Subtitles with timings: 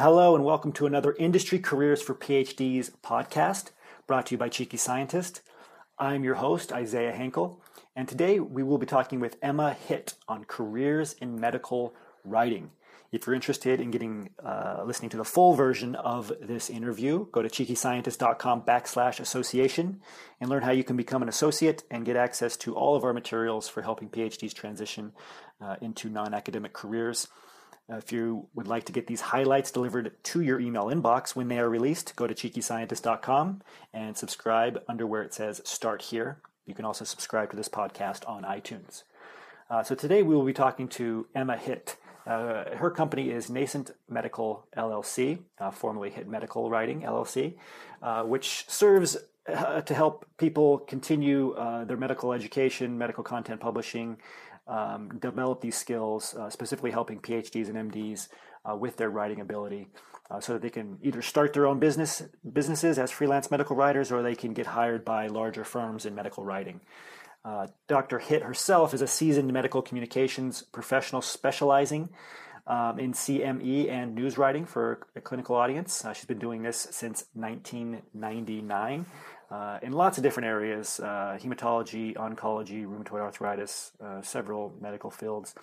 [0.00, 3.72] Hello, and welcome to another Industry Careers for PhDs podcast
[4.06, 5.42] brought to you by Cheeky Scientist.
[5.98, 7.56] I'm your host, Isaiah Hankel,
[7.96, 12.70] and today we will be talking with Emma Hitt on careers in medical writing.
[13.10, 17.42] If you're interested in getting uh, listening to the full version of this interview, go
[17.42, 20.00] to cheekyscientist.com backslash association
[20.40, 23.12] and learn how you can become an associate and get access to all of our
[23.12, 25.10] materials for helping PhDs transition
[25.60, 27.26] uh, into non-academic careers.
[27.90, 31.48] Uh, if you would like to get these highlights delivered to your email inbox when
[31.48, 33.62] they are released, go to cheekyscientist.com
[33.94, 36.38] and subscribe under where it says Start Here.
[36.66, 39.04] You can also subscribe to this podcast on iTunes.
[39.70, 41.96] Uh, so today we will be talking to Emma Hitt.
[42.26, 47.54] Uh, her company is Nascent Medical LLC, uh, formerly Hitt Medical Writing LLC,
[48.02, 49.16] uh, which serves
[49.48, 51.54] uh, to help people continue
[51.86, 54.18] their medical education, medical content publishing,
[54.68, 58.28] um, develop these skills, uh, specifically helping PhDs and MDs
[58.68, 59.88] uh, with their writing ability,
[60.30, 64.12] uh, so that they can either start their own business businesses as freelance medical writers,
[64.12, 66.80] or they can get hired by larger firms in medical writing.
[67.44, 68.18] Uh, Dr.
[68.18, 72.10] Hitt herself is a seasoned medical communications professional specializing
[72.66, 76.04] um, in CME and news writing for a clinical audience.
[76.04, 79.06] Uh, she's been doing this since 1999
[79.50, 85.54] uh, in lots of different areas uh, hematology, oncology, rheumatoid arthritis, uh, several medical fields.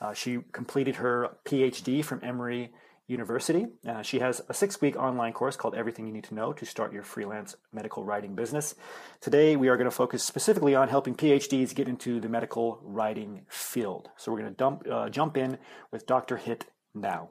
[0.00, 2.72] Uh, she completed her PhD from Emory
[3.06, 3.66] University.
[3.86, 6.64] Uh, she has a six week online course called Everything You Need to Know to
[6.64, 8.76] Start Your Freelance Medical Writing Business.
[9.20, 13.42] Today, we are going to focus specifically on helping PhDs get into the medical writing
[13.48, 14.10] field.
[14.16, 15.58] So, we're going to dump, uh, jump in
[15.90, 16.36] with Dr.
[16.36, 17.30] Hitt now.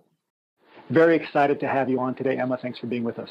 [0.89, 2.57] Very excited to have you on today, Emma.
[2.57, 3.29] Thanks for being with us.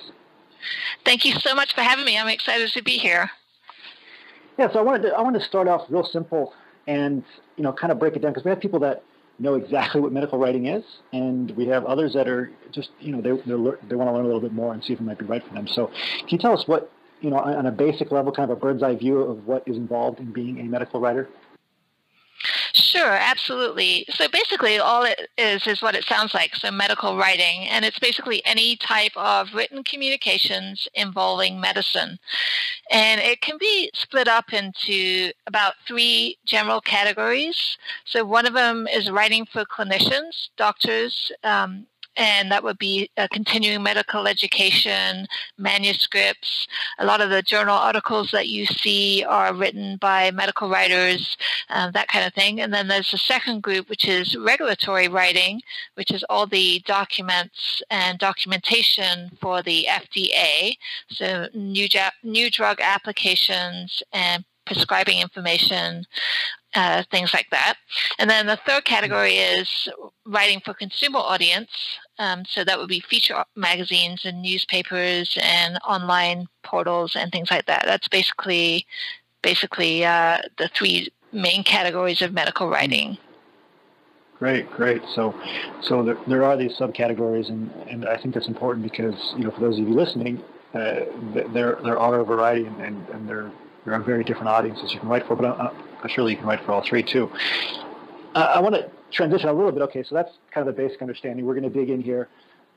[1.04, 2.18] Thank you so much for having me.
[2.18, 3.30] I'm excited to be here.
[4.58, 6.52] Yeah, so I wanted to, I wanted to start off real simple
[6.88, 7.22] and
[7.56, 9.04] you know kind of break it down because we have people that
[9.38, 13.20] know exactly what medical writing is, and we have others that are just you know
[13.20, 15.24] they they want to learn a little bit more and see if it might be
[15.26, 15.68] right for them.
[15.68, 18.60] So, can you tell us what you know on a basic level, kind of a
[18.60, 21.28] bird's eye view of what is involved in being a medical writer?
[22.78, 24.05] Sure, absolutely.
[24.11, 26.55] So basically, all it is is what it sounds like.
[26.55, 32.19] So medical writing, and it's basically any type of written communications involving medicine,
[32.91, 37.77] and it can be split up into about three general categories.
[38.05, 41.87] So one of them is writing for clinicians, doctors, um,
[42.18, 46.66] and that would be uh, continuing medical education, manuscripts.
[46.98, 51.36] A lot of the journal articles that you see are written by medical writers,
[51.70, 52.60] uh, that kind of thing.
[52.60, 55.60] And then there's a second group, which is regulatory writing,
[55.94, 60.76] which is all the documents and documentation for the FDA,
[61.08, 61.86] so new,
[62.24, 66.04] new drug applications and prescribing information,
[66.74, 67.74] uh, things like that.
[68.18, 69.88] And then the third category is
[70.26, 71.70] writing for consumer audience.
[72.18, 77.66] Um, so that would be feature magazines and newspapers and online portals and things like
[77.66, 77.84] that.
[77.84, 78.86] That's basically
[79.42, 83.18] basically uh, the three main categories of medical writing.
[84.38, 85.02] Great, great.
[85.14, 85.34] So,
[85.82, 89.50] so there, there are these subcategories, and, and I think that's important because you know
[89.50, 90.42] for those of you listening,
[90.74, 91.00] uh,
[91.52, 93.50] there there are a variety, and, and, and there
[93.84, 95.34] there are very different audiences you can write for.
[95.34, 97.30] But I'm, I'm surely you can write for all three too.
[98.34, 99.82] Uh, I want to transition a little bit.
[99.82, 101.44] Okay, so that's kind of the basic understanding.
[101.44, 102.28] We're going to dig in here,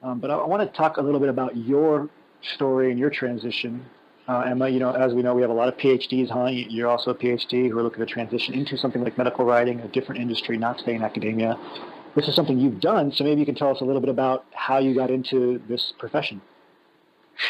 [0.03, 2.09] um, but I, I want to talk a little bit about your
[2.41, 3.85] story and your transition.
[4.27, 6.45] Uh, Emma, you know, as we know, we have a lot of PhDs, huh?
[6.45, 9.87] You're also a PhD who are looking to transition into something like medical writing, a
[9.87, 11.57] different industry, not stay in academia.
[12.15, 14.45] This is something you've done, so maybe you can tell us a little bit about
[14.53, 16.41] how you got into this profession.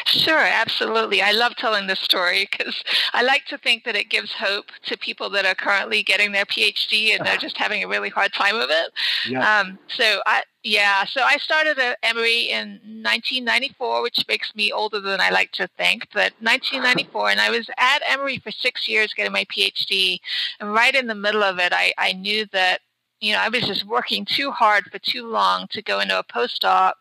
[0.06, 1.22] Sure, absolutely.
[1.22, 2.82] I love telling this story because
[3.12, 6.44] I like to think that it gives hope to people that are currently getting their
[6.44, 8.92] PhD and they're just having a really hard time of it.
[9.28, 9.60] Yeah.
[9.60, 15.00] Um, so I, yeah, so I started at Emory in 1994, which makes me older
[15.00, 19.12] than I like to think, but 1994, and I was at Emory for six years
[19.12, 20.20] getting my PhD.
[20.60, 22.80] And right in the middle of it, I, I knew that
[23.22, 26.24] you know, I was just working too hard for too long to go into a
[26.24, 26.94] postdoc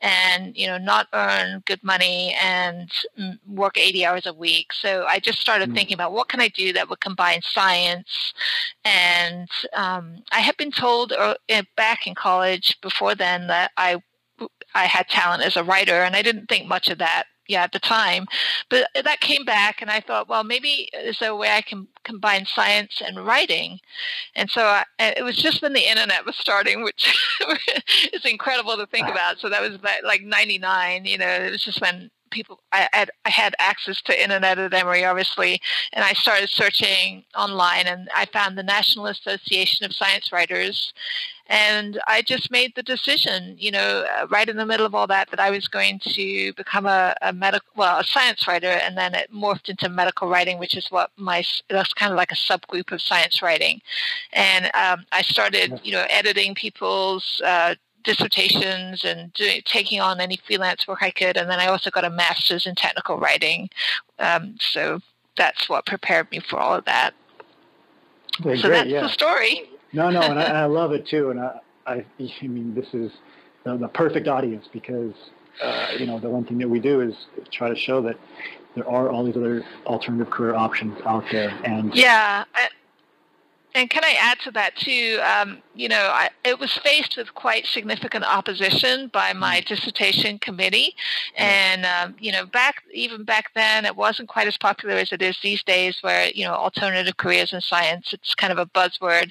[0.00, 2.90] and, you know, not earn good money and
[3.46, 4.72] work 80 hours a week.
[4.72, 5.74] So I just started mm.
[5.74, 8.32] thinking about what can I do that would combine science.
[8.86, 11.34] And um, I had been told uh,
[11.76, 14.02] back in college before then that I
[14.74, 17.72] I had talent as a writer, and I didn't think much of that yeah at
[17.72, 18.26] the time.
[18.70, 21.62] But that came back and i thought well maybe uh, is there a way i
[21.62, 23.78] can combine science and writing?
[24.34, 27.16] And so I, it was just when the internet was starting which
[28.12, 29.38] is incredible to think about.
[29.38, 33.30] So that was like 99 you know it was just when people I had I
[33.30, 35.60] had access to internet at Emory, obviously,
[35.94, 40.92] and I started searching online, and I found the National Association of Science Writers,
[41.46, 45.06] and I just made the decision, you know, uh, right in the middle of all
[45.06, 48.98] that, that I was going to become a, a medical, well, a science writer, and
[48.98, 52.42] then it morphed into medical writing, which is what my that's kind of like a
[52.48, 53.80] subgroup of science writing,
[54.34, 57.40] and um, I started, you know, editing people's.
[57.44, 61.36] Uh, dissertations and doing, taking on any freelance work I could.
[61.36, 63.68] And then I also got a master's in technical writing.
[64.18, 65.00] Um, so
[65.36, 67.14] that's what prepared me for all of that.
[68.40, 69.02] Okay, so great, that's yeah.
[69.02, 69.62] the story.
[69.92, 71.30] No, no, and I, I love it too.
[71.30, 73.10] And I, I, I mean, this is
[73.64, 75.12] the, the perfect audience because,
[75.62, 77.14] uh, you know, the one thing that we do is
[77.50, 78.16] try to show that
[78.76, 81.50] there are all these other alternative career options out there.
[81.64, 82.68] And yeah, I,
[83.76, 85.20] and can I add to that too?
[85.22, 89.66] Um, you know, I, it was faced with quite significant opposition by my mm.
[89.66, 90.94] dissertation committee,
[91.36, 95.20] and um, you know, back even back then, it wasn't quite as popular as it
[95.20, 99.30] is these days, where you know, alternative careers in science it's kind of a buzzword,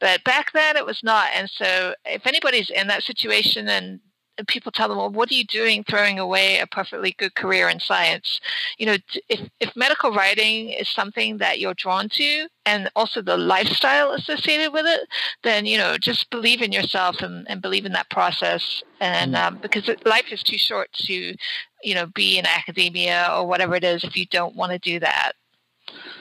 [0.00, 1.28] but back then it was not.
[1.32, 4.00] And so, if anybody's in that situation and
[4.48, 7.80] people tell them, well, what are you doing throwing away a perfectly good career in
[7.80, 8.40] science?
[8.78, 8.96] You know,
[9.28, 14.72] if, if medical writing is something that you're drawn to and also the lifestyle associated
[14.72, 15.08] with it,
[15.42, 18.82] then, you know, just believe in yourself and, and believe in that process.
[19.00, 19.46] And mm.
[19.46, 21.34] um, because life is too short to,
[21.82, 24.98] you know, be in academia or whatever it is if you don't want to do
[25.00, 25.32] that.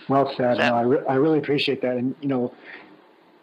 [0.10, 0.58] Well said.
[0.58, 1.96] So, no, I, re- I really appreciate that.
[1.96, 2.54] And, you know,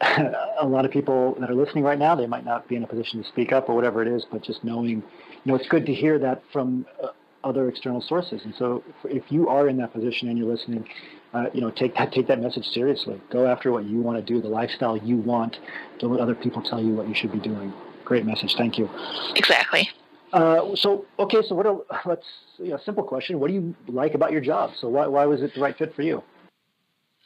[0.61, 2.87] a lot of people that are listening right now, they might not be in a
[2.87, 5.03] position to speak up or whatever it is, but just knowing, you
[5.45, 7.09] know, it's good to hear that from uh,
[7.45, 8.41] other external sources.
[8.45, 10.87] And so, if you are in that position and you're listening,
[11.35, 13.21] uh, you know, take that take that message seriously.
[13.31, 15.59] Go after what you want to do, the lifestyle you want.
[15.99, 17.73] Don't let other people tell you what you should be doing.
[18.05, 18.55] Great message.
[18.57, 18.89] Thank you.
[19.37, 19.89] Exactly.
[20.33, 21.67] Uh, so okay, so what?
[21.67, 22.27] Are, let's
[22.59, 23.39] you know, simple question.
[23.39, 24.73] What do you like about your job?
[24.81, 26.23] So why why was it the right fit for you?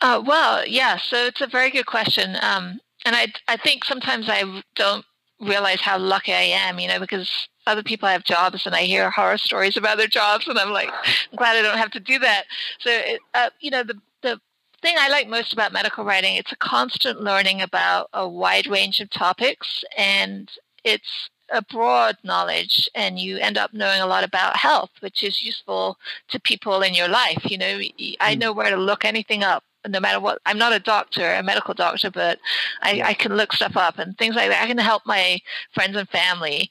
[0.05, 0.99] Uh, well, yeah.
[0.99, 5.03] So it's a very good question, um, and I I think sometimes I don't
[5.41, 9.11] realize how lucky I am, you know, because other people have jobs and I hear
[9.11, 12.19] horror stories about their jobs, and I'm like, I'm glad I don't have to do
[12.19, 12.45] that.
[12.81, 14.39] So, it, uh, you know, the the
[14.83, 19.01] thing I like most about medical writing, it's a constant learning about a wide range
[19.01, 20.51] of topics, and
[20.85, 25.43] it's a broad knowledge and you end up knowing a lot about health, which is
[25.43, 25.97] useful
[26.29, 27.51] to people in your life.
[27.51, 27.81] You know,
[28.21, 28.39] I hmm.
[28.39, 30.41] know where to look anything up no matter what.
[30.47, 32.39] I'm not a doctor, a medical doctor, but
[32.83, 33.03] I.
[33.05, 34.65] I can look stuff up and things like that.
[34.65, 35.39] I can help my
[35.73, 36.71] friends and family.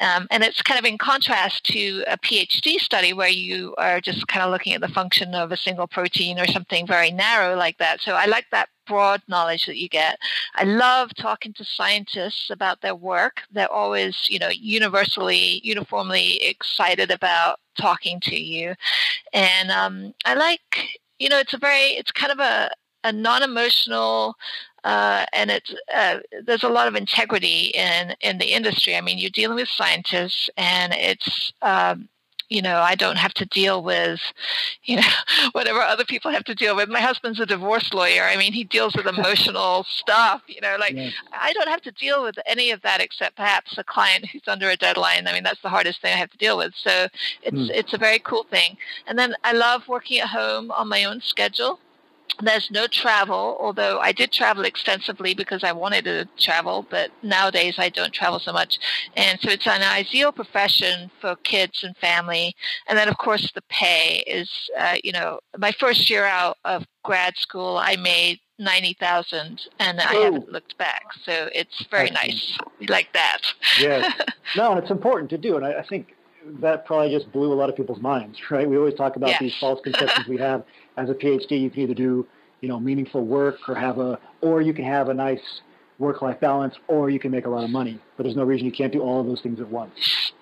[0.00, 4.28] Um, and it's kind of in contrast to a PhD study where you are just
[4.28, 7.78] kind of looking at the function of a single protein or something very narrow like
[7.78, 8.00] that.
[8.00, 10.18] So I like that broad knowledge that you get.
[10.54, 13.42] I love talking to scientists about their work.
[13.52, 18.74] They're always, you know, universally, uniformly excited about talking to you.
[19.32, 22.70] And um, I like you know, it's a very, it's kind of a,
[23.04, 24.36] a non-emotional
[24.84, 28.96] uh, and it's uh, there's a lot of integrity in in the industry.
[28.96, 32.08] I mean, you're dealing with scientists, and it's um,
[32.50, 34.20] you know, I don't have to deal with,
[34.84, 35.08] you know,
[35.52, 36.88] whatever other people have to deal with.
[36.88, 38.24] My husband's a divorce lawyer.
[38.24, 41.14] I mean, he deals with emotional stuff, you know, like yes.
[41.32, 44.68] I don't have to deal with any of that except perhaps a client who's under
[44.68, 45.28] a deadline.
[45.28, 46.74] I mean, that's the hardest thing I have to deal with.
[46.74, 47.06] So
[47.42, 47.70] it's, mm.
[47.70, 48.76] it's a very cool thing.
[49.06, 51.78] And then I love working at home on my own schedule.
[52.42, 57.74] There's no travel, although I did travel extensively because I wanted to travel, but nowadays
[57.78, 58.78] I don't travel so much.
[59.16, 62.54] And so it's an ideal profession for kids and family.
[62.88, 66.84] And then, of course, the pay is, uh, you know, my first year out of
[67.04, 71.04] grad school, I made 90,000 and I haven't looked back.
[71.24, 72.58] So it's very nice
[72.88, 73.40] like that.
[73.78, 74.12] yes.
[74.56, 75.56] No, and it's important to do.
[75.56, 76.16] And I, I think
[76.60, 78.68] that probably just blew a lot of people's minds, right?
[78.68, 80.64] We always talk about these false conceptions we have
[80.96, 81.60] as a PhD.
[81.60, 82.26] You can either do,
[82.60, 85.62] you know, meaningful work or have a, or you can have a nice
[85.98, 88.00] work-life balance, or you can make a lot of money.
[88.16, 90.32] But there's no reason you can't do all of those things at once.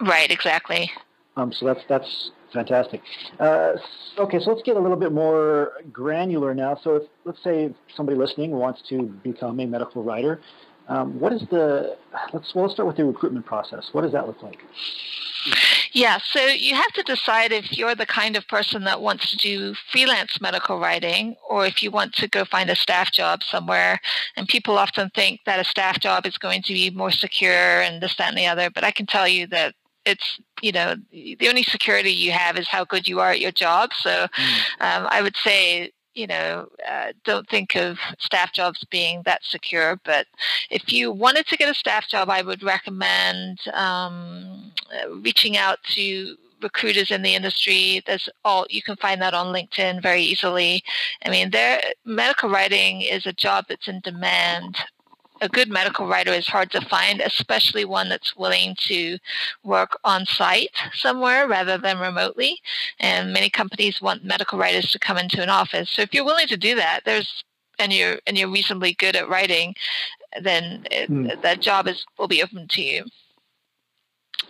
[0.00, 0.30] Right.
[0.30, 0.90] Exactly.
[1.36, 3.00] Um, so that's that's fantastic.
[3.38, 3.74] Uh,
[4.18, 6.78] okay, so let's get a little bit more granular now.
[6.82, 10.40] So if let's say somebody listening wants to become a medical writer,
[10.88, 11.96] um, what is the
[12.32, 13.88] let's well, let's start with the recruitment process.
[13.92, 14.58] What does that look like?
[15.92, 19.36] Yeah, so you have to decide if you're the kind of person that wants to
[19.36, 24.00] do freelance medical writing or if you want to go find a staff job somewhere.
[24.36, 28.02] And people often think that a staff job is going to be more secure and
[28.02, 28.70] this, that, and the other.
[28.70, 32.68] But I can tell you that it's you know the only security you have is
[32.68, 34.60] how good you are at your job so mm.
[34.80, 40.00] um, i would say you know, uh, don't think of staff jobs being that secure.
[40.04, 40.26] But
[40.68, 44.72] if you wanted to get a staff job, I would recommend um,
[45.22, 48.02] reaching out to recruiters in the industry.
[48.04, 50.82] There's all you can find that on LinkedIn very easily.
[51.24, 54.76] I mean, there medical writing is a job that's in demand
[55.40, 59.18] a good medical writer is hard to find, especially one that's willing to
[59.64, 62.60] work on site somewhere rather than remotely.
[63.00, 65.90] And many companies want medical writers to come into an office.
[65.90, 67.44] So if you're willing to do that, there's
[67.78, 69.74] and you're and you're reasonably good at writing,
[70.42, 71.40] then it, mm.
[71.42, 73.04] that job is will be open to you.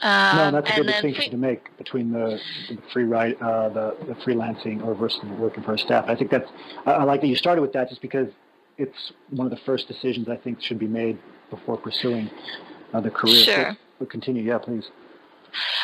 [0.01, 3.69] Um, no, that's a good distinction free- to make between the, the free write, uh,
[3.71, 6.05] the, the freelancing or versus working for a staff.
[6.07, 6.49] I think that's
[6.87, 8.29] I, I like that you started with that just because
[8.79, 11.19] it's one of the first decisions I think should be made
[11.51, 12.31] before pursuing
[12.95, 13.45] uh, the career.
[13.45, 13.77] Sure.
[13.99, 14.85] So, continue, yeah, please.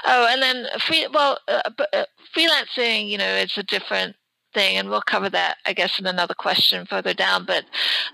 [0.07, 1.07] Oh, and then free.
[1.13, 2.05] Well, uh, uh,
[2.37, 4.15] freelancing, you know, it's a different
[4.55, 7.45] thing, and we'll cover that, I guess, in another question further down.
[7.45, 7.65] But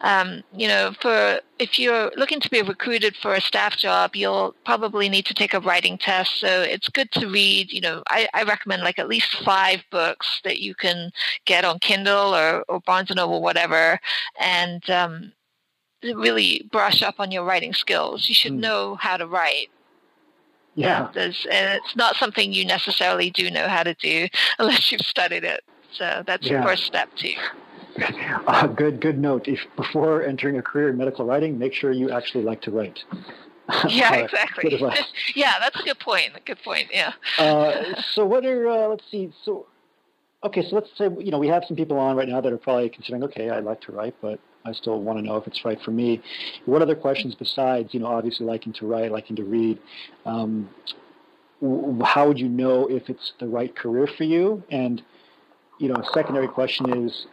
[0.01, 4.55] um, you know, for if you're looking to be recruited for a staff job, you'll
[4.65, 6.41] probably need to take a writing test.
[6.41, 7.73] So it's good to read.
[7.73, 11.13] You know, I, I recommend like at least five books that you can
[11.45, 14.01] get on Kindle or, or Barnes and Noble, whatever,
[14.41, 15.33] and um,
[16.03, 18.29] really brush up on your writing skills.
[18.29, 18.61] You should mm.
[18.61, 19.69] know how to write.
[20.77, 21.11] Yeah.
[21.15, 24.29] and it's not something you necessarily do know how to do
[24.59, 25.63] unless you've studied it.
[25.93, 26.61] So that's yeah.
[26.61, 27.35] the first step too.
[28.47, 29.47] Uh, good, good note.
[29.47, 33.05] If before entering a career in medical writing, make sure you actually like to write.
[33.89, 34.83] Yeah, uh, exactly.
[35.37, 36.31] yeah, that's a good point.
[36.35, 36.89] A good point.
[36.93, 37.13] Yeah.
[37.39, 39.33] uh, so what are uh, let's see.
[39.45, 39.67] So
[40.43, 42.59] okay, so let's say you know we have some people on right now that are
[42.59, 45.65] probably considering, okay, I'd like to write, but I still want to know if it's
[45.65, 46.21] right for me.
[46.67, 49.79] What other questions besides you know obviously liking to write, liking to read?
[50.27, 50.69] Um,
[52.03, 54.63] how would you know if it's the right career for you?
[54.71, 55.03] And
[55.81, 57.27] you know, a secondary question is,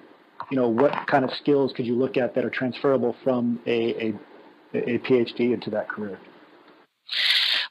[0.49, 4.07] you know, what kind of skills could you look at that are transferable from a,
[4.07, 4.13] a,
[4.73, 6.17] a PhD into that career?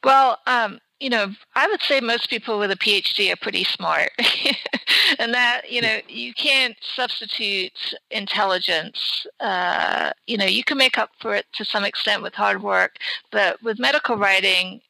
[0.04, 4.10] Well, um, you know, I would say most people with a PhD are pretty smart.
[5.18, 9.26] and that, you know, you can't substitute intelligence.
[9.40, 12.96] Uh, you know, you can make up for it to some extent with hard work,
[13.32, 14.80] but with medical writing,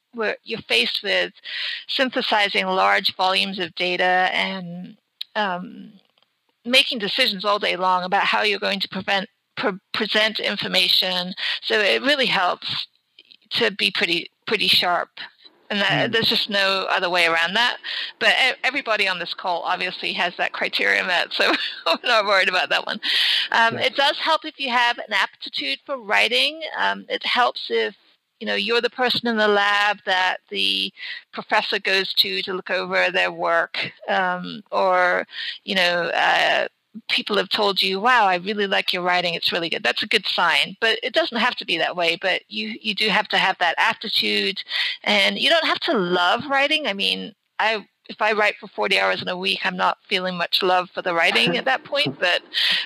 [0.45, 1.33] you're faced with
[1.89, 4.97] synthesizing large volumes of data and
[5.37, 5.93] um,
[6.65, 11.35] making decisions all day long about how you're going to prevent, pre- present information.
[11.63, 12.89] So it really helps
[13.51, 15.11] to be pretty pretty sharp.
[15.69, 16.13] And that, mm.
[16.13, 17.79] there's just no other way around that.
[18.21, 21.53] But everybody on this call obviously has that criteria met, so
[21.87, 23.01] I'm not worried about that one.
[23.51, 26.61] Um, It does help if you have an aptitude for writing.
[26.79, 27.97] Um, it helps if
[28.41, 30.93] you know you're the person in the lab that the
[31.33, 35.27] professor goes to to look over their work um, or
[35.65, 36.69] you know uh,
[37.11, 39.35] people have told you wow i really like your writing.
[39.35, 39.83] It's really good.
[39.83, 42.95] That's a good sign but it doesn't have to be that way but you you
[42.95, 44.63] do have to have that aptitude
[45.05, 46.87] and you don't have to love writing.
[46.87, 50.37] I mean i if I write for 40 hours in a week, I'm not feeling
[50.37, 52.41] much love for the writing at that point, but,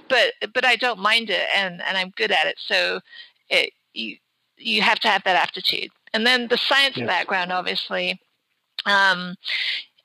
[0.08, 2.56] but, but I don't mind it and, and I'm good at it.
[2.58, 3.00] So
[3.48, 4.16] it, you,
[4.60, 5.90] you have to have that aptitude.
[6.12, 7.06] And then the science yes.
[7.06, 8.20] background, obviously.
[8.86, 9.34] Um,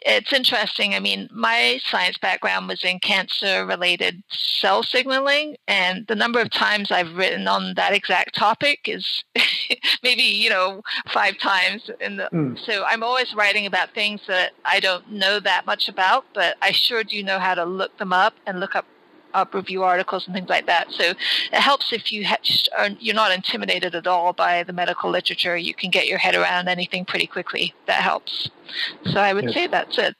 [0.08, 0.94] it's interesting.
[0.94, 6.52] I mean, my science background was in cancer related cell signaling, and the number of
[6.52, 9.24] times I've written on that exact topic is
[10.04, 11.90] maybe, you know, five times.
[12.00, 12.58] In the, mm.
[12.66, 16.72] So I'm always writing about things that I don't know that much about, but I
[16.72, 18.86] sure do know how to look them up and look up
[19.36, 20.92] up review articles and things like that.
[20.92, 21.18] So it
[21.54, 22.26] helps if you
[22.78, 25.58] are, you're not intimidated at all by the medical literature.
[25.58, 27.74] You can get your head around anything pretty quickly.
[27.88, 28.50] That helps.
[29.06, 29.54] So I would yes.
[29.54, 30.16] say that's it.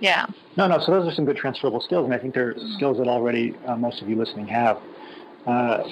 [0.00, 0.26] Yeah.
[0.56, 0.78] No, no.
[0.78, 3.76] So those are some good transferable skills, and I think they're skills that already uh,
[3.76, 4.78] most of you listening have.
[5.46, 5.84] Uh,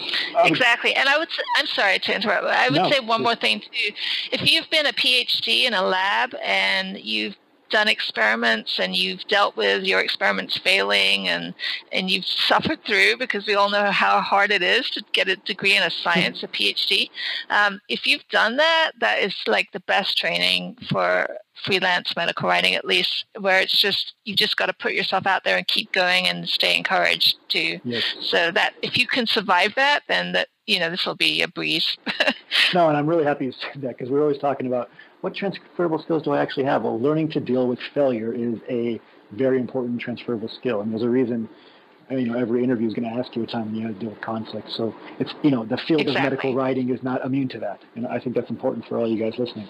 [0.44, 1.30] exactly, and I would.
[1.30, 2.42] Say, I'm sorry to interrupt.
[2.42, 3.94] But I would no, say one more thing too.
[4.32, 7.36] If you've been a PhD in a lab and you've
[7.74, 11.52] done experiments and you've dealt with your experiments failing and,
[11.90, 15.34] and you've suffered through because we all know how hard it is to get a
[15.34, 17.10] degree in a science, a PhD.
[17.50, 21.26] Um, if you've done that, that is like the best training for
[21.64, 25.42] freelance medical writing, at least, where it's just, you've just got to put yourself out
[25.42, 27.80] there and keep going and stay encouraged to.
[27.82, 28.04] Yes.
[28.20, 31.48] So that if you can survive that, then that, you know, this will be a
[31.48, 31.98] breeze.
[32.72, 34.90] no, and I'm really happy you said that because we're always talking about
[35.24, 36.82] what transferable skills do I actually have?
[36.82, 39.00] Well, learning to deal with failure is a
[39.32, 41.48] very important transferable skill, and there's a reason.
[42.10, 44.00] You know, every interview is going to ask you a time when you have to
[44.00, 44.70] deal with conflict.
[44.70, 46.16] So it's you know the field exactly.
[46.16, 49.08] of medical writing is not immune to that, and I think that's important for all
[49.08, 49.66] you guys listening.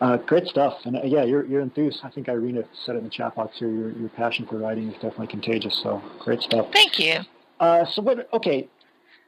[0.00, 2.00] Uh, great stuff, and uh, yeah, you're you're enthused.
[2.02, 3.70] I think Irina said it in the chat box here.
[3.70, 5.80] Your your passion for writing is definitely contagious.
[5.80, 6.66] So great stuff.
[6.72, 7.20] Thank you.
[7.60, 8.28] Uh, so what?
[8.32, 8.68] Okay,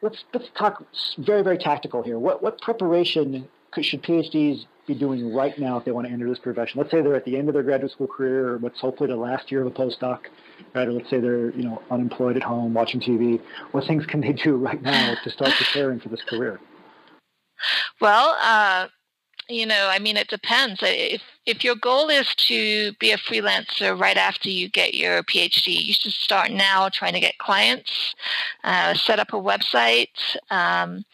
[0.02, 0.84] let's let's talk
[1.18, 2.18] very very tactical here.
[2.18, 6.28] What what preparation could, should PhDs be doing right now if they want to enter
[6.28, 6.80] this profession?
[6.80, 9.16] Let's say they're at the end of their graduate school career, or what's hopefully the
[9.16, 10.22] last year of a postdoc,
[10.74, 10.88] right?
[10.88, 13.40] Or let's say they're you know unemployed at home watching TV.
[13.70, 16.58] What things can they do right now to start preparing for this career?
[18.00, 18.88] Well, uh,
[19.48, 20.80] you know, I mean, it depends.
[20.82, 25.82] If if your goal is to be a freelancer right after you get your PhD,
[25.86, 28.14] you should start now trying to get clients,
[28.64, 30.08] uh, set up a website.
[30.50, 31.04] Um,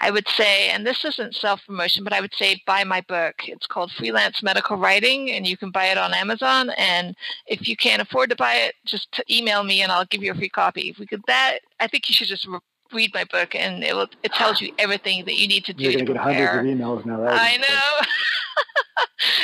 [0.00, 3.48] I would say, and this isn't self promotion, but I would say buy my book.
[3.48, 6.70] It's called Freelance Medical Writing, and you can buy it on Amazon.
[6.76, 7.16] And
[7.46, 10.36] if you can't afford to buy it, just email me and I'll give you a
[10.36, 10.90] free copy.
[10.90, 12.46] If we could that, I think you should just
[12.92, 15.84] read my book, and it will it tells you everything that you need to do.
[15.84, 17.20] You're going to get hundreds of emails now.
[17.20, 17.38] Right?
[17.40, 18.06] I know.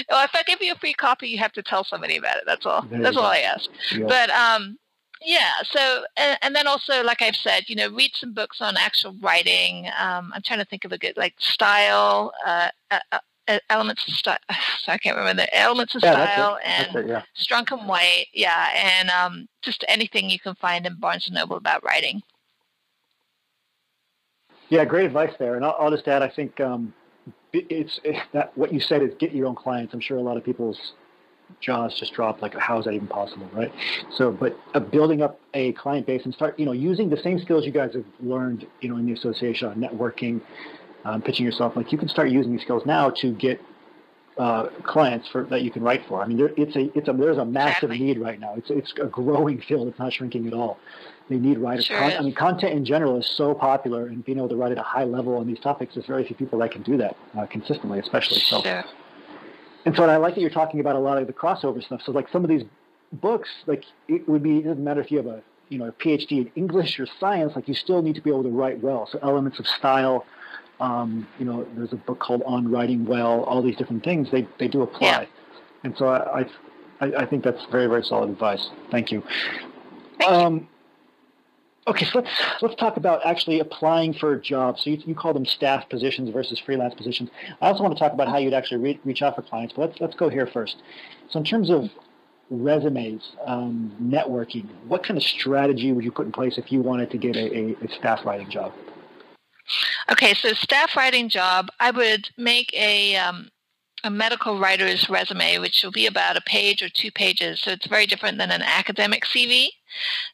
[0.10, 2.44] well, if I give you a free copy, you have to tell somebody about it.
[2.46, 2.82] That's all.
[2.82, 3.68] There That's all I ask.
[3.92, 4.06] Yeah.
[4.06, 4.78] But um,
[5.22, 5.52] yeah.
[5.64, 9.14] So and, and, then also, like I've said, you know, read some books on actual
[9.20, 9.86] writing.
[9.98, 12.32] Um, I'm trying to think of a good like style.
[12.44, 13.18] Uh, uh, uh
[13.70, 14.38] elements of style.
[14.88, 17.22] I can't remember the elements of yeah, style and it, yeah.
[17.36, 18.26] Strunk and White.
[18.32, 22.22] Yeah, and um, just anything you can find in Barnes and Noble about writing.
[24.68, 25.54] Yeah, great advice there.
[25.54, 26.92] And I'll, I'll just add, I think um,
[27.52, 29.94] it's it, that what you said is get your own clients.
[29.94, 30.92] I'm sure a lot of people's
[31.60, 32.42] jaws just dropped.
[32.42, 33.72] Like, how is that even possible, right?
[34.16, 37.38] So, but uh, building up a client base and start, you know, using the same
[37.38, 40.40] skills you guys have learned, you know, in the association on networking,
[41.04, 41.76] um, pitching yourself.
[41.76, 43.60] Like, you can start using these skills now to get
[44.38, 46.22] uh, clients for that you can write for.
[46.22, 47.98] I mean, there, it's a it's a there's a massive exactly.
[47.98, 48.54] need right now.
[48.56, 49.88] It's it's a growing field.
[49.88, 50.78] It's not shrinking at all.
[51.28, 51.86] They need writers.
[51.86, 54.72] Sure Con- I mean, content in general is so popular, and being able to write
[54.72, 57.16] at a high level on these topics, there's very few people that can do that
[57.36, 58.40] uh, consistently, especially.
[58.40, 58.84] So, sure.
[59.86, 62.02] and so, and I like that you're talking about a lot of the crossover stuff.
[62.04, 62.64] So, like some of these
[63.12, 64.58] books, like it would be.
[64.58, 67.56] It doesn't matter if you have a you know a PhD in English or science.
[67.56, 69.08] Like you still need to be able to write well.
[69.10, 70.26] So, elements of style.
[70.80, 73.44] Um, you know, there's a book called On Writing Well.
[73.44, 75.06] All these different things they they do apply.
[75.06, 75.26] Yeah.
[75.84, 76.46] And so, I,
[77.00, 78.70] I I think that's very very solid advice.
[78.90, 79.22] Thank you.
[80.18, 80.66] Thank um, you.
[81.88, 82.30] Okay, so let's
[82.62, 84.76] let's talk about actually applying for a job.
[84.78, 87.30] So you, you call them staff positions versus freelance positions.
[87.62, 89.88] I also want to talk about how you'd actually re- reach out for clients, but
[89.88, 90.76] let's let's go here first.
[91.30, 91.90] So in terms of
[92.50, 97.10] resumes, um, networking, what kind of strategy would you put in place if you wanted
[97.12, 98.72] to get a, a, a staff writing job?
[100.10, 103.50] Okay, so staff writing job, I would make a um,
[104.04, 107.60] a medical writer's resume, which will be about a page or two pages.
[107.60, 109.68] So it's very different than an academic CV.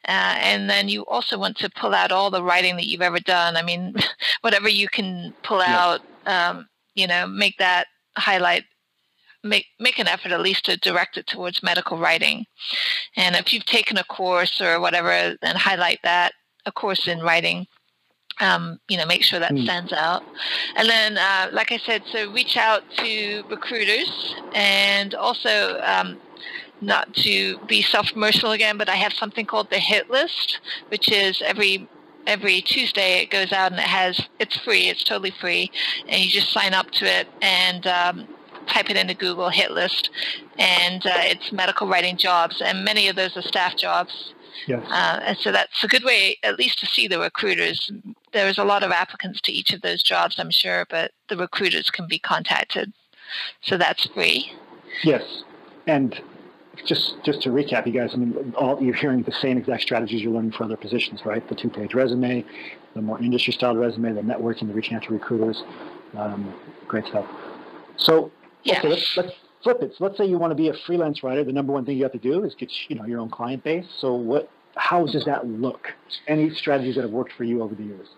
[0.07, 3.21] Uh, and then you also want to pull out all the writing that you've ever
[3.21, 3.57] done.
[3.57, 3.95] I mean,
[4.43, 8.65] whatever you can pull out, um, you know, make that highlight.
[9.45, 12.47] Make make an effort at least to direct it towards medical writing,
[13.17, 16.33] and if you've taken a course or whatever, then highlight that
[16.65, 17.67] a course in writing
[18.41, 19.65] um, you know, make sure that mm.
[19.65, 20.23] stands out.
[20.77, 26.19] And then, uh, like I said, so reach out to recruiters and also um,
[26.81, 31.43] not to be self-promotional again, but I have something called the Hitt List, which is
[31.45, 31.89] every
[32.25, 35.71] every Tuesday it goes out and it has it's free, it's totally free,
[36.09, 38.29] and you just sign up to it and um,
[38.67, 40.11] type it into Google Hitt List,
[40.59, 44.35] and uh, it's medical writing jobs, and many of those are staff jobs.
[44.67, 44.85] Yes.
[44.89, 47.91] Uh, and so that's a good way, at least, to see the recruiters.
[48.33, 51.91] There's a lot of applicants to each of those jobs, I'm sure, but the recruiters
[51.91, 52.93] can be contacted.
[53.63, 54.53] So that's free.
[55.03, 55.45] Yes.
[55.87, 56.21] And
[56.87, 60.23] just just to recap, you guys, I mean, all, you're hearing the same exact strategies
[60.23, 61.47] you're learning for other positions, right?
[61.49, 62.45] The two-page resume,
[62.95, 65.63] the more industry-style resume, the networking, the reaching out to recruiters.
[66.17, 66.55] Um,
[66.89, 67.27] great stuff.
[67.97, 68.31] So,
[68.65, 68.79] yes.
[68.79, 69.95] okay, let's, let's flip it.
[69.97, 71.45] So let's say you want to be a freelance writer.
[71.45, 73.65] The number one thing you have to do is get you know your own client
[73.65, 73.87] base.
[73.99, 74.51] So what?
[74.77, 75.89] How does that look?
[76.27, 78.09] Any strategies that have worked for you over the years?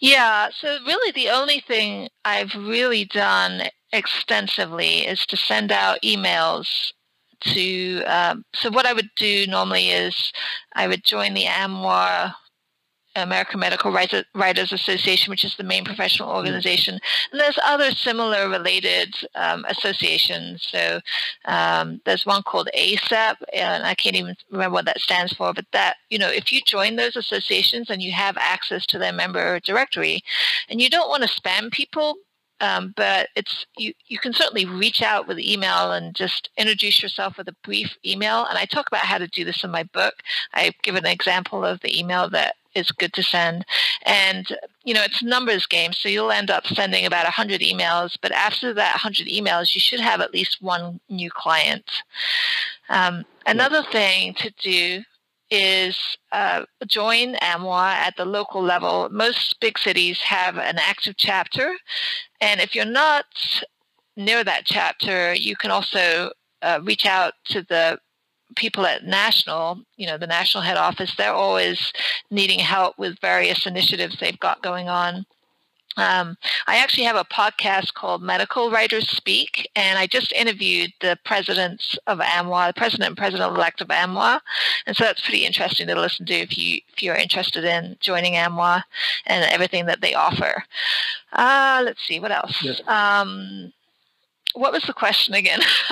[0.00, 0.48] Yeah.
[0.52, 6.92] So really, the only thing I've really done extensively is to send out emails
[7.40, 10.32] to um, so what I would do normally is
[10.74, 12.34] I would join the AMWA
[13.22, 16.98] American Medical Writers Association, which is the main professional organization.
[17.30, 20.66] And there's other similar related um, associations.
[20.70, 21.00] So
[21.44, 25.52] um, there's one called ASAP, and I can't even remember what that stands for.
[25.52, 29.12] But that, you know, if you join those associations and you have access to their
[29.12, 30.22] member directory,
[30.68, 32.16] and you don't want to spam people,
[32.60, 37.38] um, but it's you, you can certainly reach out with email and just introduce yourself
[37.38, 38.44] with a brief email.
[38.44, 40.14] And I talk about how to do this in my book.
[40.52, 43.64] I give an example of the email that is good to send.
[44.04, 44.46] And,
[44.84, 45.92] you know, it's numbers game.
[45.92, 48.16] So you'll end up sending about 100 emails.
[48.20, 51.90] But after that 100 emails, you should have at least one new client.
[52.88, 55.02] Um, another thing to do
[55.50, 59.08] is uh, join AMWA at the local level.
[59.10, 61.74] Most big cities have an active chapter.
[62.40, 63.24] And if you're not
[64.16, 66.30] near that chapter, you can also
[66.62, 67.98] uh, reach out to the
[68.56, 71.14] people at national, you know, the national head office.
[71.16, 71.92] They're always
[72.30, 75.26] needing help with various initiatives they've got going on.
[75.96, 76.36] Um,
[76.66, 81.98] I actually have a podcast called Medical Writers Speak, and I just interviewed the presidents
[82.06, 84.40] of AMWA, the president and president-elect of AMWA,
[84.86, 88.34] and so that's pretty interesting to listen to if you if you're interested in joining
[88.34, 88.82] AMWA
[89.26, 90.62] and everything that they offer.
[91.32, 92.62] Uh, let's see what else.
[92.62, 92.80] Yes.
[92.86, 93.72] Um,
[94.54, 95.60] what was the question again?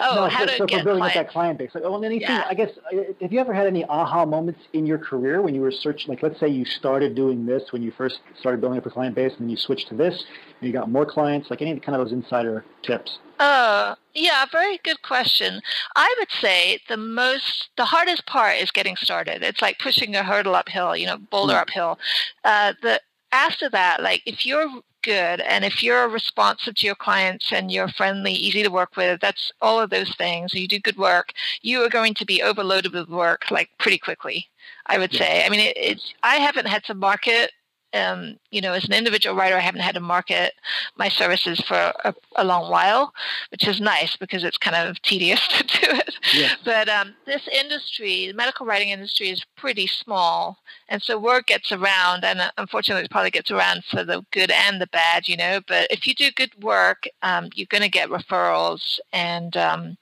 [0.00, 1.16] oh, no, how so, to so get for building clients.
[1.16, 1.70] up that client base.
[1.74, 2.22] Like, well, anything.
[2.22, 2.44] Yeah.
[2.48, 2.70] I guess.
[2.92, 6.08] uh, Have you ever had any aha moments in your career when you were searching?
[6.08, 9.14] Like, let's say you started doing this when you first started building up a client
[9.14, 10.24] base, and then you switched to this,
[10.60, 11.50] and you got more clients.
[11.50, 13.18] Like any kind of those insider tips.
[13.38, 15.60] Uh, yeah, very good question.
[15.96, 19.42] I would say the most, the hardest part is getting started.
[19.42, 21.62] It's like pushing a hurdle uphill, you know, boulder Mm.
[21.62, 21.98] uphill.
[22.44, 23.00] Uh, the
[23.32, 24.68] after that, like if you're
[25.02, 29.20] good and if you're responsive to your clients and you're friendly, easy to work with,
[29.20, 30.54] that's all of those things.
[30.54, 31.32] You do good work.
[31.62, 34.48] You are going to be overloaded with work like pretty quickly.
[34.86, 35.20] I would Yeah.
[35.20, 35.44] say.
[35.44, 36.14] I mean, it, it's.
[36.22, 37.52] I haven't had to market
[37.94, 40.54] um, you know, as an individual writer, I haven't had to market
[40.96, 43.12] my services for a, a long while,
[43.50, 46.14] which is nice because it's kind of tedious to do it.
[46.32, 46.56] Yes.
[46.64, 51.72] But um, this industry, the medical writing industry, is pretty small, and so word gets
[51.72, 55.36] around, and uh, unfortunately, it probably gets around for the good and the bad, you
[55.36, 55.60] know.
[55.66, 59.96] But if you do good work, um, you're going to get referrals, and um,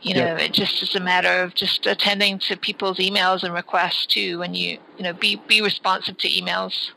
[0.00, 0.38] you know, Yeah.
[0.38, 4.38] it just is a matter of just attending to people's emails and requests too.
[4.38, 6.90] When you, you know, be be responsive to emails.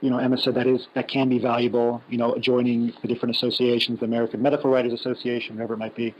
[0.00, 2.02] You know, Emma said that is that can be valuable.
[2.08, 6.14] You know, joining the different associations, the American Medical Writers Association, whatever it might be.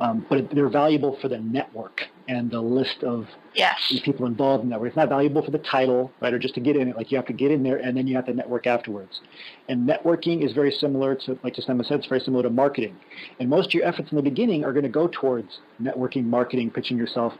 [0.00, 3.78] Um, but they're valuable for the network and the list of Yes.
[3.90, 4.82] the people involved in that.
[4.82, 6.96] It's not valuable for the title, right, or just to get in it.
[6.96, 9.20] Like you have to get in there and then you have to network afterwards.
[9.68, 12.96] And networking is very similar to, like just Emma said, it's very similar to marketing.
[13.38, 16.70] And most of your efforts in the beginning are going to go towards networking, marketing,
[16.70, 17.34] pitching yourself.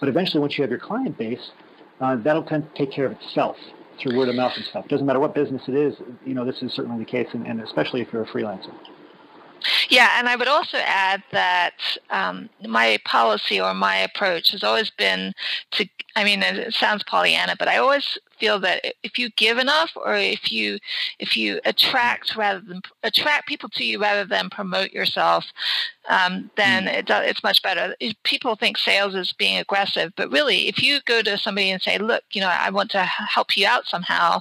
[0.00, 1.50] But eventually, once you have your client base,
[2.00, 3.56] uh, that'll tend to take care of itself
[4.00, 4.86] through word of mouth and stuff.
[4.88, 5.94] Doesn't matter what business it is.
[6.24, 8.72] You know, this is certainly the case, and, and especially if you're a freelancer.
[9.88, 11.74] Yeah, and I would also add that
[12.10, 15.32] um, my policy or my approach has always been
[15.72, 15.86] to.
[16.16, 20.14] I mean, it sounds Pollyanna, but I always feel that if you give enough, or
[20.14, 20.78] if you
[21.18, 25.46] if you attract rather than attract people to you rather than promote yourself,
[26.08, 27.94] um, then it do, it's much better.
[28.24, 31.98] People think sales is being aggressive, but really, if you go to somebody and say,
[31.98, 34.40] "Look, you know, I want to help you out somehow,"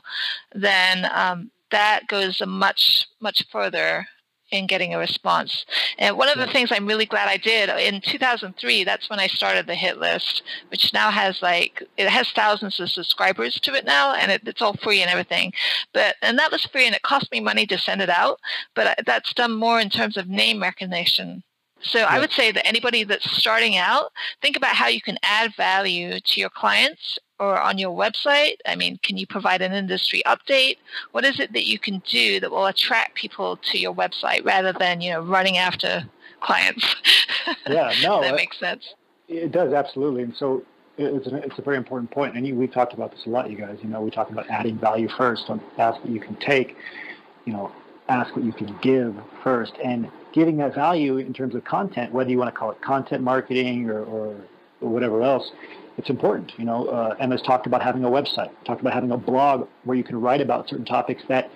[0.53, 4.07] then um, that goes a much much further
[4.51, 5.65] in getting a response.
[5.97, 9.27] And one of the things I'm really glad I did in 2003, that's when I
[9.27, 13.85] started the Hitt List, which now has like, it has thousands of subscribers to it
[13.85, 15.51] now and it, it's all free and everything.
[15.93, 18.39] But, and that was free and it cost me money to send it out,
[18.75, 21.43] but uh, that's done more in terms of name recognition.
[21.81, 24.11] So I would say that anybody that's starting out,
[24.41, 28.55] think about how you can add value to your clients or on your website?
[28.65, 30.77] I mean, can you provide an industry update?
[31.11, 34.73] What is it that you can do that will attract people to your website rather
[34.73, 36.03] than, you know, running after
[36.41, 36.85] clients?
[37.65, 38.93] Yeah, no, that it- makes sense.
[39.29, 40.63] It does absolutely, and so
[40.97, 42.35] it's a, it's a very important point.
[42.35, 43.77] And you, we've talked about this a lot, you guys.
[43.81, 45.47] You know, we talk about adding value first.
[45.47, 46.75] Don't ask what you can take.
[47.45, 47.71] You know,
[48.09, 52.29] ask what you can give first, and giving that value in terms of content, whether
[52.29, 54.35] you want to call it content marketing or, or,
[54.81, 55.51] or whatever else.
[55.97, 56.87] It's important, you know.
[56.87, 60.21] Uh, Emma's talked about having a website, talked about having a blog where you can
[60.21, 61.49] write about certain topics that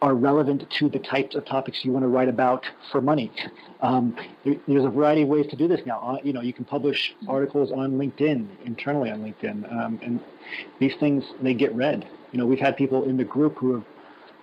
[0.00, 3.32] are relevant to the types of topics you want to write about for money.
[3.80, 5.98] Um, there, there's a variety of ways to do this now.
[6.00, 10.20] Uh, you know, you can publish articles on LinkedIn, internally on LinkedIn, um, and
[10.78, 12.06] these things they get read.
[12.32, 13.84] You know, we've had people in the group who have,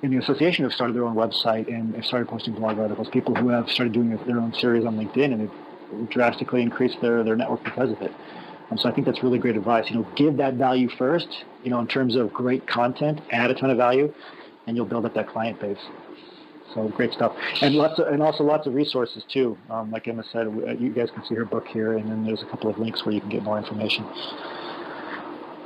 [0.05, 3.09] in the association, have started their own website and have started posting blog articles.
[3.09, 7.23] People who have started doing their own series on LinkedIn and have drastically increased their
[7.23, 8.11] their network because of it.
[8.77, 9.89] So I think that's really great advice.
[9.89, 11.45] You know, give that value first.
[11.63, 14.13] You know, in terms of great content, add a ton of value,
[14.67, 15.77] and you'll build up that client base.
[16.73, 19.57] So great stuff, and lots of, and also lots of resources too.
[19.69, 20.47] Um, like Emma said,
[20.79, 23.15] you guys can see her book here, and then there's a couple of links where
[23.15, 24.05] you can get more information.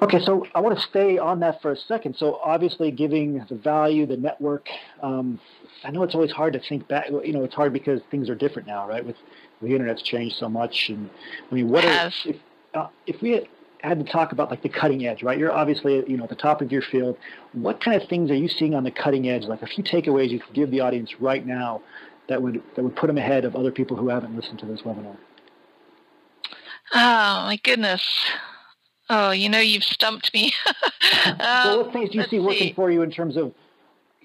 [0.02, 2.16] Okay, so I want to stay on that for a second.
[2.16, 4.70] So obviously, giving the value, the network.
[5.04, 5.40] Um,
[5.84, 7.10] I know it's always hard to think back.
[7.10, 9.06] You know, it's hard because things are different now, right?
[9.06, 9.18] With
[9.62, 11.10] the internet's changed so much, and
[11.52, 12.38] I mean, what are, if,
[12.74, 13.46] uh, if we
[13.82, 15.38] had to talk about like the cutting edge, right?
[15.38, 17.18] You're obviously you know at the top of your field.
[17.52, 19.44] What kind of things are you seeing on the cutting edge?
[19.44, 21.82] Like a few takeaways you could give the audience right now
[22.30, 24.82] that would that would put them ahead of other people who haven't listened to this
[24.82, 25.18] webinar.
[26.92, 28.26] Oh, my goodness.
[29.10, 30.54] Oh, you know, you've stumped me.
[31.40, 32.74] well, Um, what things do you see working see.
[32.74, 33.54] for you in terms of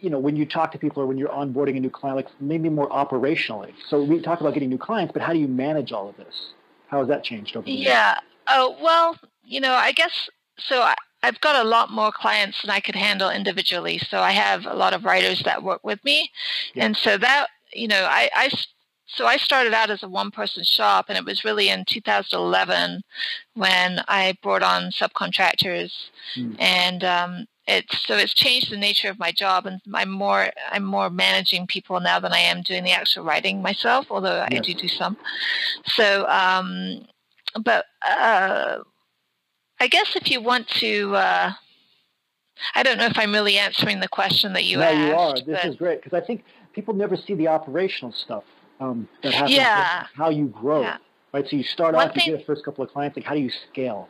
[0.04, 2.28] you know, when you talk to people or when you're onboarding a new client, like
[2.38, 3.72] maybe more operationally.
[3.88, 6.52] So we talk about getting new clients, but how do you manage all of this?
[6.88, 7.86] How has that changed over the years?
[7.86, 8.18] Yeah.
[8.48, 10.82] Oh well, you know, I guess so.
[10.82, 13.98] I, I've got a lot more clients than I could handle individually.
[13.98, 16.30] So I have a lot of writers that work with me,
[16.74, 16.84] yeah.
[16.84, 18.50] and so that you know, I, I
[19.06, 23.02] so I started out as a one-person shop, and it was really in 2011
[23.54, 25.92] when I brought on subcontractors,
[26.36, 26.56] mm.
[26.58, 30.84] and um, it's so it's changed the nature of my job, and I'm more I'm
[30.84, 34.52] more managing people now than I am doing the actual writing myself, although yes.
[34.52, 35.16] I do do some.
[35.86, 37.06] So, um,
[37.62, 38.78] but uh,
[39.80, 41.14] I guess if you want to.
[41.14, 41.52] Uh,
[42.76, 44.96] I don't know if I'm really answering the question that you no, asked.
[44.96, 45.34] No, you are.
[45.44, 48.44] This is great because I think people never see the operational stuff
[48.80, 49.56] um, that happens.
[49.56, 50.06] Yeah.
[50.14, 50.96] How you grow, yeah.
[51.32, 51.48] right?
[51.48, 53.16] So you start One off, thing, you get the first couple of clients.
[53.16, 54.08] Like, how do you scale?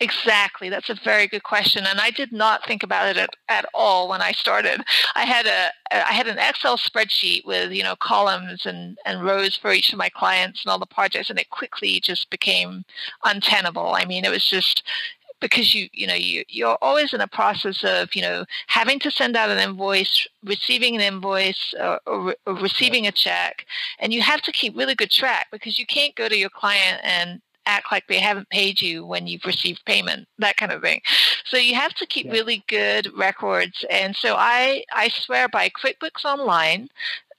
[0.00, 0.68] Exactly.
[0.68, 4.08] That's a very good question, and I did not think about it at, at all
[4.08, 4.80] when I started.
[5.16, 9.56] I had a I had an Excel spreadsheet with you know columns and and rows
[9.56, 12.84] for each of my clients and all the projects, and it quickly just became
[13.24, 13.92] untenable.
[13.92, 14.84] I mean, it was just
[15.40, 19.10] because you you know you you're always in a process of you know having to
[19.10, 23.66] send out an invoice, receiving an invoice, uh, or, or, or receiving a check,
[23.98, 27.00] and you have to keep really good track because you can't go to your client
[27.02, 31.00] and act like they haven't paid you when you've received payment, that kind of thing.
[31.44, 32.32] So you have to keep yeah.
[32.32, 33.84] really good records.
[33.90, 36.88] And so I, I swear by QuickBooks Online.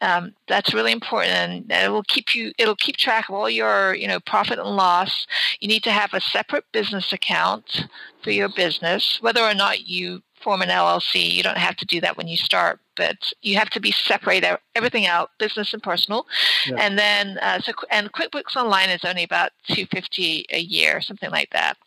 [0.01, 2.53] Um, that's really important, and it will keep you.
[2.57, 5.27] It'll keep track of all your, you know, profit and loss.
[5.59, 7.85] You need to have a separate business account
[8.23, 11.31] for your business, whether or not you form an LLC.
[11.31, 14.45] You don't have to do that when you start, but you have to be separate
[14.75, 16.25] everything out, business and personal.
[16.67, 16.77] Yeah.
[16.79, 21.31] And then, uh, so and QuickBooks Online is only about two fifty a year, something
[21.31, 21.77] like that.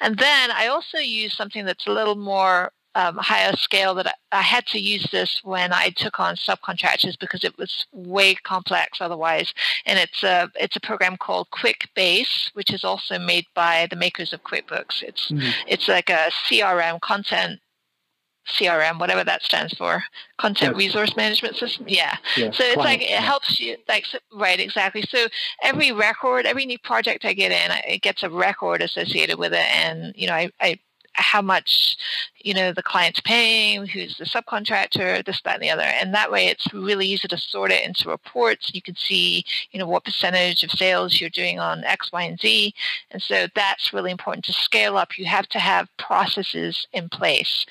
[0.00, 4.12] And then I also use something that's a little more um, higher scale that I,
[4.32, 9.00] I, had to use this when I took on subcontractors because it was way complex
[9.00, 9.54] otherwise.
[9.86, 14.32] And it's a it's a program called QuickBase, which is also made by the makers
[14.32, 15.02] of QuickBooks.
[15.02, 15.50] It's mm-hmm.
[15.68, 17.60] it's like a CRM content
[18.58, 20.02] CRM, whatever that stands for,
[20.38, 20.86] content yes.
[20.86, 21.86] resource management system.
[21.88, 22.16] Yeah.
[22.36, 22.56] Yes.
[22.56, 23.00] So it's Client.
[23.00, 25.02] like it helps you, like right, exactly.
[25.08, 25.26] So
[25.62, 29.66] every record, every new project I get in, it gets a record associated with it,
[29.74, 30.78] and you know, I, I
[31.20, 31.96] how much
[32.38, 36.32] you know the client's paying, who's the subcontractor, this, that, and the other, and that
[36.32, 38.70] way it's really easy to sort it into reports.
[38.74, 42.40] You can see you know what percentage of sales you're doing on X, Y, and
[42.40, 42.74] Z,
[43.10, 45.18] and so that's really important to scale up.
[45.18, 47.66] You have to have processes in place.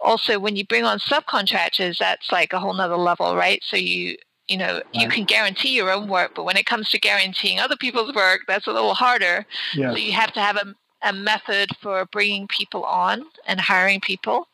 [0.00, 3.62] Also, when you bring on subcontractors, that's like a whole nother level, right?
[3.64, 4.16] So you
[4.48, 4.84] you know, right.
[4.92, 8.42] you can guarantee your own work, but when it comes to guaranteeing other people's work,
[8.46, 9.46] that's a little harder.
[9.92, 14.48] So you have to have a, a method for bringing people on and hiring people.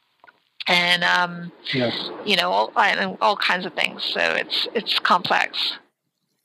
[0.66, 2.10] And um, yes.
[2.24, 4.04] you know all, all kinds of things.
[4.04, 5.78] So it's it's complex.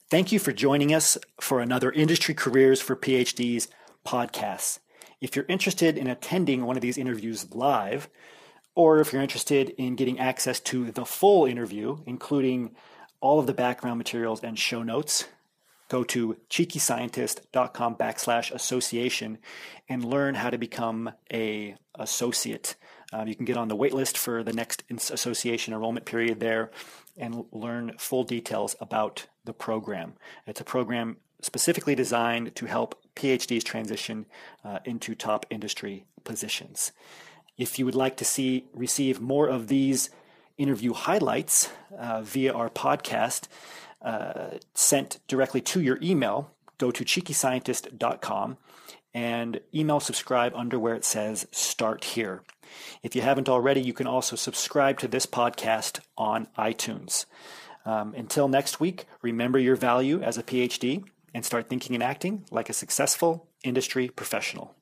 [0.10, 3.68] Thank you for joining us for another industry careers for phds
[4.06, 4.80] podcast.
[5.20, 8.08] If you're interested in attending one of these interviews live
[8.76, 12.76] or if you're interested in getting access to the full interview including
[13.20, 15.26] all of the background materials and show notes
[15.88, 19.38] go to cheekyscientist.com backslash association
[19.88, 22.76] and learn how to become a associate.
[23.14, 26.72] Um, you can get on the waitlist for the next association enrollment period there
[27.18, 30.14] and learn full details about the program.
[30.48, 34.26] It's a program specifically designed to help PhDs transition
[34.64, 36.92] uh, into top industry positions.
[37.58, 40.10] If you would like to see receive more of these
[40.58, 43.48] interview highlights uh, via our podcast,
[44.06, 48.58] uh, sent directly to your email, go to cheekyscientist.com
[49.14, 52.44] and email subscribe under where it says start here.
[53.02, 57.26] If you haven't already, you can also subscribe to this podcast on iTunes.
[57.86, 62.46] Um, until next week, remember your value as a PhD and start thinking and acting
[62.52, 64.76] like a successful industry professional.